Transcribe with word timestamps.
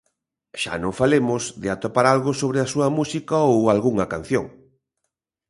Xa 0.61 0.73
non 0.83 0.97
falemos 1.01 1.43
de 1.61 1.67
atopar 1.75 2.05
algo 2.13 2.31
sobre 2.41 2.59
a 2.61 2.69
súa 2.73 2.87
música 2.97 3.35
ou 3.51 3.59
algunha 3.73 4.09
canción. 4.13 4.45